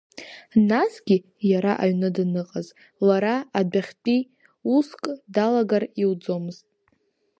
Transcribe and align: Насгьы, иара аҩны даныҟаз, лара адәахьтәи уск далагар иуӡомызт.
Насгьы, 0.69 1.17
иара 1.51 1.73
аҩны 1.83 2.09
даныҟаз, 2.15 2.67
лара 3.07 3.35
адәахьтәи 3.59 4.19
уск 4.75 5.01
далагар 5.33 5.83
иуӡомызт. 6.01 6.65